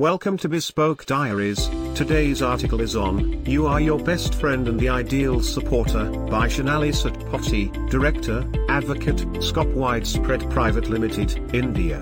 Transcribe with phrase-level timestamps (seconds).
[0.00, 1.68] Welcome to Bespoke Diaries.
[1.94, 6.90] Today's article is on You Are Your Best Friend and the Ideal Supporter by Shonali
[6.90, 12.00] Satpathy, Director, Advocate, Scop Widespread Private Limited, India.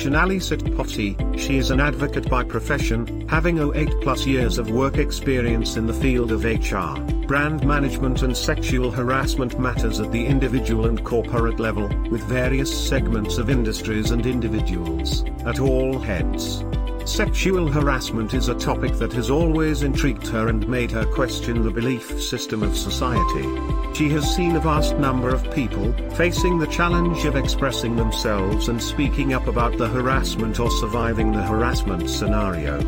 [0.00, 5.76] Shonali Satpathy, she is an advocate by profession, having 08 plus years of work experience
[5.76, 11.04] in the field of HR, brand management and sexual harassment matters at the individual and
[11.04, 16.64] corporate level, with various segments of industries and individuals, at all heads.
[17.10, 21.70] Sexual harassment is a topic that has always intrigued her and made her question the
[21.70, 23.48] belief system of society.
[23.94, 28.80] She has seen a vast number of people facing the challenge of expressing themselves and
[28.80, 32.78] speaking up about the harassment or surviving the harassment scenario.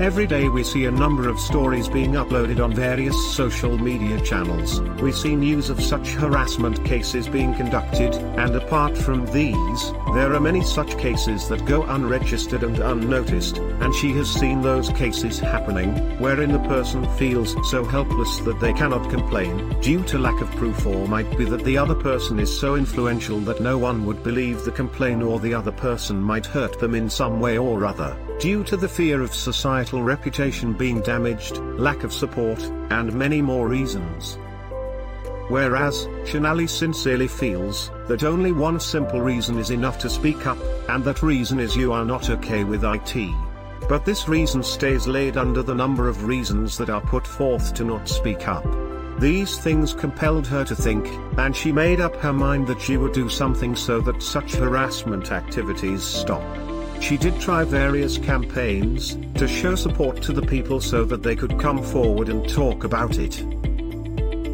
[0.00, 4.80] Every day we see a number of stories being uploaded on various social media channels.
[5.00, 10.40] We see news of such harassment cases being conducted, and apart from these, there are
[10.40, 15.94] many such cases that go unregistered and unnoticed, and she has seen those cases happening,
[16.18, 20.84] wherein the person feels so helpless that they cannot complain, due to lack of proof
[20.86, 24.64] or might be that the other person is so influential that no one would believe
[24.64, 28.64] the complaint or the other person might hurt them in some way or other, due
[28.64, 34.36] to the fear of societal reputation being damaged, lack of support, and many more reasons.
[35.48, 41.04] Whereas, Shonali sincerely feels that only one simple reason is enough to speak up, and
[41.04, 43.32] that reason is you are not okay with IT.
[43.88, 47.84] But this reason stays laid under the number of reasons that are put forth to
[47.84, 48.66] not speak up.
[49.20, 51.06] These things compelled her to think,
[51.38, 55.30] and she made up her mind that she would do something so that such harassment
[55.30, 56.42] activities stop.
[57.02, 61.58] She did try various campaigns to show support to the people so that they could
[61.58, 63.44] come forward and talk about it.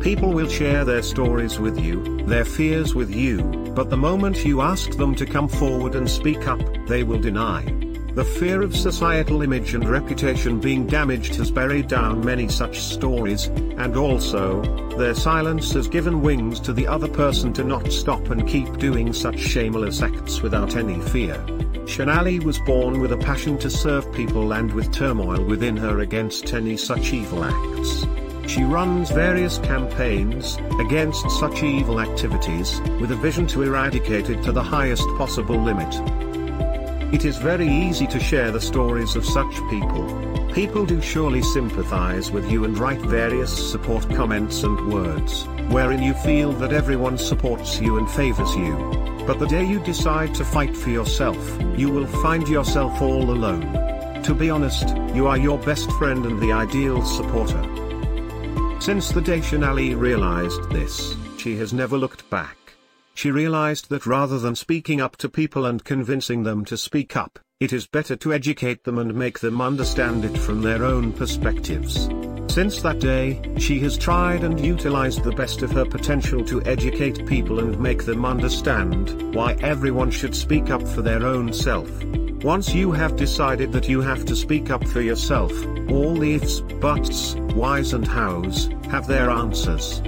[0.01, 3.43] People will share their stories with you, their fears with you,
[3.77, 7.63] but the moment you ask them to come forward and speak up, they will deny.
[8.15, 13.45] The fear of societal image and reputation being damaged has buried down many such stories,
[13.77, 14.63] and also,
[14.97, 19.13] their silence has given wings to the other person to not stop and keep doing
[19.13, 21.39] such shameless acts without any fear.
[21.89, 26.53] Shonali was born with a passion to serve people and with turmoil within her against
[26.53, 28.07] any such evil acts.
[28.47, 34.53] She runs various campaigns against such evil activities, with a vision to eradicate it to
[34.53, 35.93] the highest possible limit.
[37.15, 40.51] It is very easy to share the stories of such people.
[40.53, 46.13] People do surely sympathize with you and write various support comments and words, wherein you
[46.13, 49.08] feel that everyone supports you and favors you.
[49.29, 51.37] But the day you decide to fight for yourself,
[51.77, 54.23] you will find yourself all alone.
[54.23, 57.63] To be honest, you are your best friend and the ideal supporter.
[58.81, 62.57] Since the day Shonali realized this, she has never looked back.
[63.13, 67.39] She realized that rather than speaking up to people and convincing them to speak up,
[67.61, 72.09] it is better to educate them and make them understand it from their own perspectives.
[72.59, 77.25] Since that day, she has tried and utilized the best of her potential to educate
[77.25, 81.89] people and make them understand why everyone should speak up for their own self.
[82.43, 85.53] Once you have decided that you have to speak up for yourself,
[85.89, 90.01] all the ifs, buts, whys and hows, have their answers.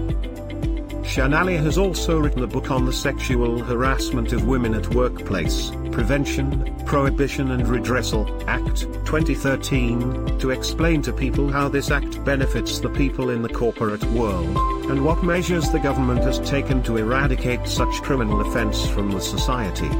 [1.06, 6.74] Shonali has also written a book on the sexual harassment of women at workplace, Prevention,
[6.86, 13.28] Prohibition and Redressal, Act, 2013, to explain to people how this act benefits the people
[13.28, 14.56] in the corporate world,
[14.90, 19.90] and what measures the government has taken to eradicate such criminal offense from the society.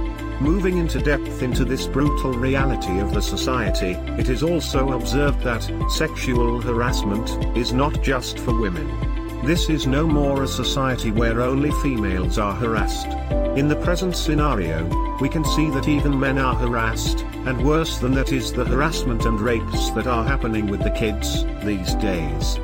[0.41, 5.71] Moving into depth into this brutal reality of the society, it is also observed that
[5.91, 8.89] sexual harassment is not just for women.
[9.43, 13.09] This is no more a society where only females are harassed.
[13.57, 14.85] In the present scenario,
[15.19, 19.25] we can see that even men are harassed, and worse than that is the harassment
[19.25, 22.61] and rapes that are happening with the kids these days.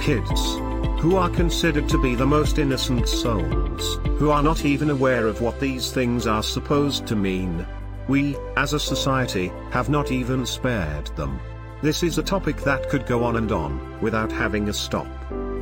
[0.00, 0.56] Kids,
[1.02, 5.42] who are considered to be the most innocent souls, who are not even aware of
[5.42, 7.66] what these things are supposed to mean.
[8.08, 11.38] We, as a society, have not even spared them.
[11.82, 15.06] This is a topic that could go on and on, without having a stop.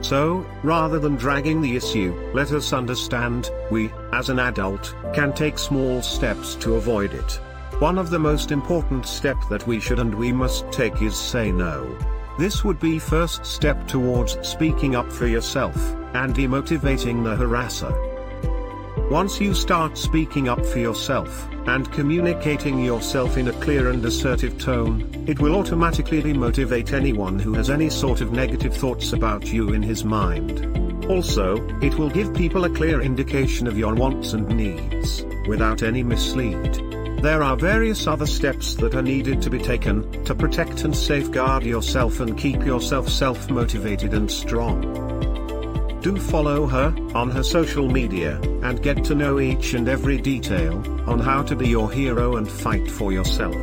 [0.07, 5.59] So, rather than dragging the issue, let us understand, we, as an adult, can take
[5.59, 7.41] small steps to avoid it.
[7.81, 11.51] One of the most important step that we should and we must take is say
[11.51, 11.99] no.
[12.39, 15.77] This would be first step towards speaking up for yourself,
[16.15, 17.91] and demotivating the harasser.
[19.11, 24.59] Once you start speaking up for yourself, and communicating yourself in a clear and assertive
[24.59, 29.73] tone, it will automatically demotivate anyone who has any sort of negative thoughts about you
[29.73, 31.07] in his mind.
[31.07, 36.03] Also, it will give people a clear indication of your wants and needs, without any
[36.03, 36.75] mislead.
[37.23, 41.65] There are various other steps that are needed to be taken to protect and safeguard
[41.65, 45.06] yourself and keep yourself self-motivated and strong.
[46.07, 50.77] Do follow her on her social media and get to know each and every detail
[51.11, 53.57] on how to be your hero and fight for yourself.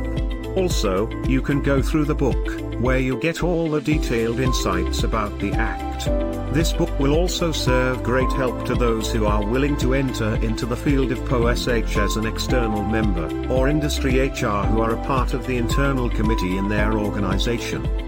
[0.54, 5.38] Also, you can go through the book, where you get all the detailed insights about
[5.38, 6.04] the Act.
[6.52, 10.66] This book will also serve great help to those who are willing to enter into
[10.66, 15.32] the field of POSH as an external member, or industry HR who are a part
[15.32, 18.03] of the internal committee in their organization.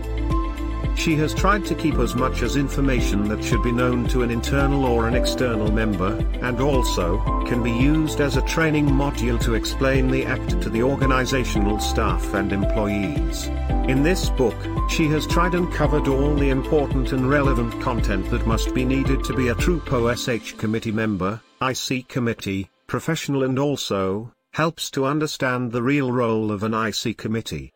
[0.96, 4.30] She has tried to keep as much as information that should be known to an
[4.30, 9.54] internal or an external member, and also, can be used as a training module to
[9.54, 13.46] explain the Act to the organizational staff and employees.
[13.88, 14.56] In this book,
[14.88, 19.22] she has tried and covered all the important and relevant content that must be needed
[19.24, 25.70] to be a true POSH committee member, IC committee, professional and also, helps to understand
[25.70, 27.72] the real role of an IC committee.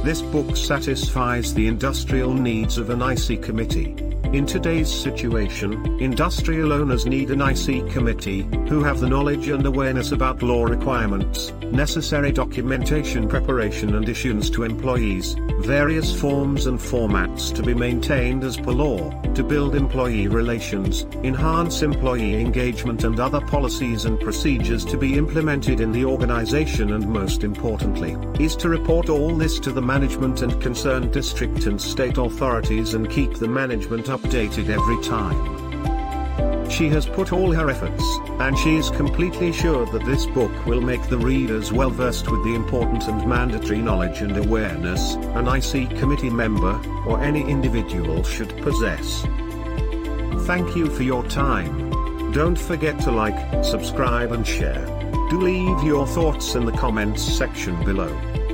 [0.00, 3.94] This book satisfies the industrial needs of an IC committee.
[4.32, 10.12] In today's situation, industrial owners need an IC committee, who have the knowledge and awareness
[10.12, 17.62] about law requirements, necessary documentation preparation and issuance to employees, various forms and formats to
[17.62, 24.06] be maintained as per law, to build employee relations, enhance employee engagement and other policies
[24.06, 29.36] and procedures to be implemented in the organization and most importantly, is to report all
[29.36, 34.68] this to the management and concerned district and state authorities and keep the management updated
[34.68, 36.70] every time.
[36.70, 38.02] She has put all her efforts,
[38.40, 42.42] and she is completely sure that this book will make the readers well versed with
[42.44, 48.56] the important and mandatory knowledge and awareness an IC committee member, or any individual should
[48.62, 49.22] possess.
[50.46, 51.90] Thank you for your time.
[52.32, 54.86] Don't forget to like, subscribe and share.
[55.28, 58.41] Do leave your thoughts in the comments section below.